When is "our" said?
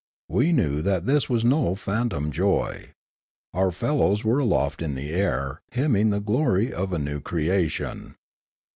3.53-3.69